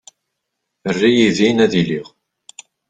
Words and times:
Err-iyi 0.89 1.29
din 1.37 1.63
ad 1.65 1.73
iliɣ. 1.81 2.07